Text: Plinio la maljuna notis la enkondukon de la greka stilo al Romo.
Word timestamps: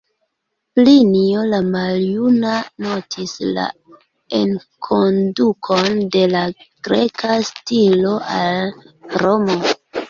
Plinio 0.77 1.43
la 1.49 1.59
maljuna 1.75 2.55
notis 2.87 3.35
la 3.59 3.67
enkondukon 4.41 6.03
de 6.19 6.27
la 6.35 6.45
greka 6.91 7.41
stilo 7.53 8.21
al 8.43 8.77
Romo. 9.25 9.63